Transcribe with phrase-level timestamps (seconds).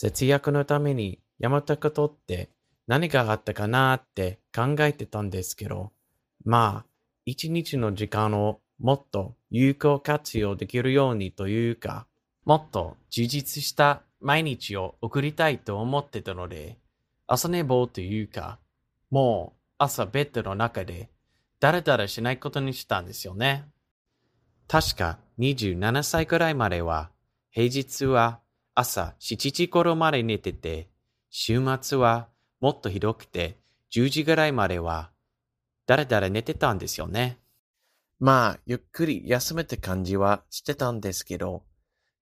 [0.00, 2.50] 節約のためにやめたことって
[2.86, 5.90] 何があったかなって考えてたんですけど、
[6.44, 6.90] まあ、
[7.24, 12.06] 一日の時間をもっと有効活用できるようにというか、
[12.44, 16.76] もっと充実した毎日を送りたいと思ってたので、
[17.26, 18.60] 朝寝坊というか、
[19.10, 21.10] もう朝ベッドの中で
[21.58, 23.64] だらだらしないことにしたんですよね。
[24.68, 27.10] 確か27歳くらいまでは、
[27.50, 28.38] 平日は
[28.80, 30.88] 朝7時頃まで寝てて、
[31.30, 32.28] 週末は
[32.60, 33.58] もっとひどくて
[33.92, 35.10] 10時ぐらいまでは
[35.88, 37.40] だらだら寝てたんですよね。
[38.20, 41.64] まあ、ゆっくり休めた感じはしてたんですけど、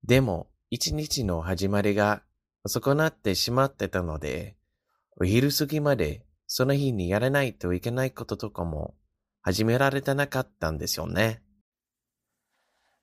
[0.02, 2.22] でも一日の始まりが
[2.64, 4.56] 遅くなってしまってたので、
[5.20, 8.94] お昼過ぎまでその日にやらないといけないこととかも
[9.42, 11.42] 始められてなかったんですよね。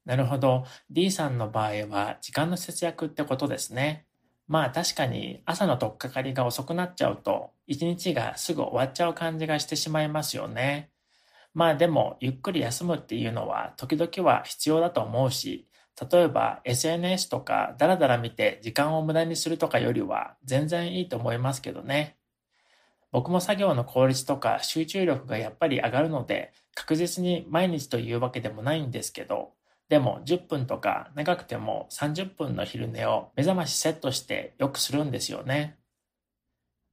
[0.05, 0.65] なるほど。
[0.89, 4.05] D さんの場合は時間の節約ってことですね。
[4.47, 10.91] まあ確かに朝の取っかかりが遅くなっちゃうと一日がすぐ終わっちゃう感じがしてしまいますよね。
[11.53, 15.67] まあでもゆっくり休むっていうのは時々は必要だと思うし、
[16.11, 22.17] 例えば SNS とかダラダラ見て時間を無駄にするとかよりは全然いいと思いますけどね。
[23.11, 29.53] 僕も作業の効率とか集中力がやっぱり上がるので確実に毎日というわけでもないんですけど、
[29.89, 35.77] でも10分とか長くても30分の昼寝を目覚ましセットしてよくするんですよね。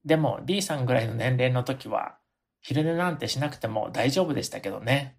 [0.05, 2.16] でも D さんぐらいの年齢の時は
[2.61, 5.18] 昼寝なんてしなくても大丈夫でしたけどね。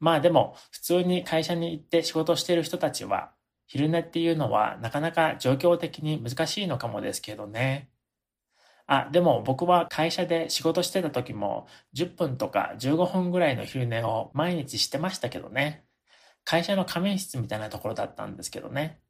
[0.00, 3.32] まあでも普通に会社に行って仕事してる人たちは
[3.66, 7.90] 昼寝っていうのはなかなか状況的に難しいのかもですけどね。
[8.86, 15.84] あ、でも僕は会社で仕事してた時も10分とか15分ぐらいの昼寝を毎日してましたけどね。
[16.44, 19.00] 会社の仮眠室みたいなところだったんですけどね。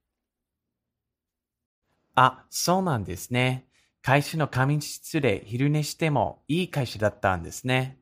[2.14, 3.66] あ、そうなんですね。
[4.02, 7.98] 会社の仮眠室で昼寝してもいい会社だったんですね。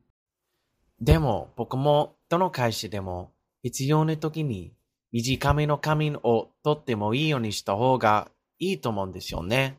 [1.01, 3.33] でも僕もどの会社でも
[3.63, 4.75] 必要な時に
[5.13, 9.79] 短めの仮眠をとってもいいようにした方がいいと思うんですよね。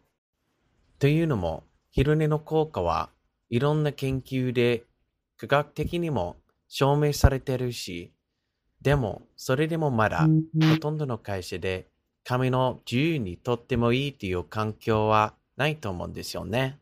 [1.00, 3.10] というのも昼寝の効果は
[3.50, 4.84] いろんな研究で
[5.38, 6.38] 科学的にも
[6.70, 8.13] 証明されてるし、
[8.84, 10.28] でも、それでもまだ、
[10.72, 11.88] ほとんどの会社で、
[12.26, 16.80] 紙の自由にとってもいいという環境はないと思うんですよね。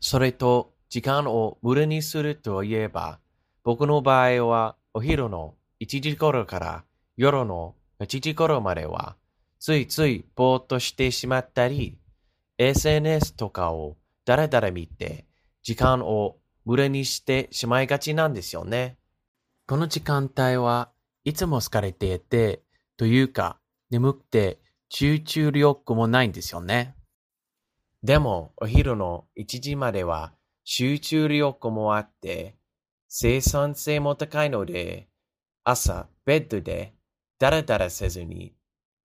[0.00, 3.18] それと、時間を無駄にするといえば、
[3.62, 6.84] 僕の場合は、お昼の1時頃から
[7.16, 9.16] 夜の8時頃までは、
[9.58, 11.98] ついついぼーっとしてしまったり、
[12.56, 15.26] SNS とかをだらだら見て、
[15.62, 18.96] 時間を無駄にしてしまいがちなんですよね。
[19.66, 20.90] この時間帯は
[21.24, 22.62] いつも疲れていて、
[22.98, 23.58] というか、
[23.90, 26.94] 眠くて集中力もないんですよね。
[28.02, 32.56] でも、お昼の1時までは集中力もあって、
[33.08, 35.08] 生産性も高いので、
[35.64, 36.92] 朝、ベッドで
[37.38, 38.54] ダラダラせずに、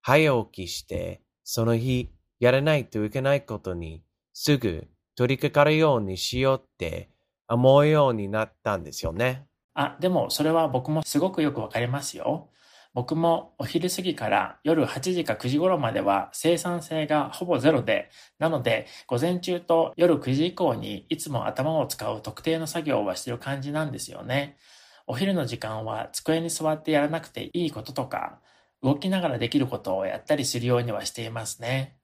[0.01, 2.09] 早起きして、その日、
[2.41, 4.03] やらないといけないことに、
[4.33, 7.09] すぐ取り掛かるようにしようって
[7.47, 9.48] 思うようになったんですよね。
[9.79, 12.49] あ、でもそれは僕もすごくよくわかりますよ。
[12.93, 18.09] 僕もお昼過ぎから夜8時か9時頃までは生産性がほぼゼロで、
[18.39, 24.57] なので午前中と夜9時以降にいつも頭を使う特定の作業はしてる感じなんですよね。
[25.07, 28.41] お昼の時間は机に座ってやらなくていいこととか、
[28.83, 31.98] 動きながらできることをやったりするようにはしていますね。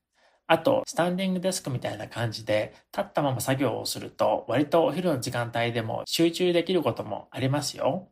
[0.47, 8.11] あと、スタンディングデスクみたいな感じで、立ったまま作業をすると、割とお昼の時間帯でも集中できることもありますよ。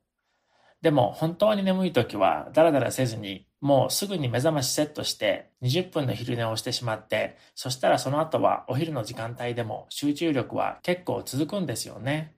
[0.81, 12.35] でも、本当に眠い時は、ダラダラせずに、もうすぐに目覚ましセットして、20分の昼寝をしてしまって、そしたらその後はお昼の時間帯でも集中力は結構続くんですよね。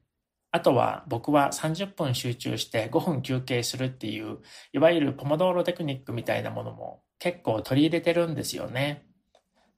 [0.51, 4.39] あとは僕は30分集中して5分休憩するっていう、
[4.73, 9.06] いわゆるポモドーロテクニックみたいなものも結構取り入れてるんですよね。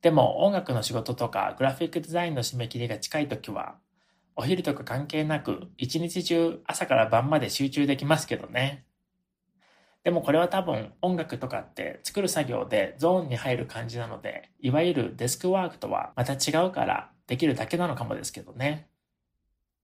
[0.01, 3.75] でも音楽の仕事とかグラフィックデザインの締め切りが近い時は、
[4.35, 8.85] お昼とか関係なく一日中朝から晩まで集中できますけどね。
[10.03, 18.87] でもこれは多分音楽とかって作る作業でゾーンに入る感じなので、いわゆるデスクワークとはまた違うからできるだけなのかもですけどね。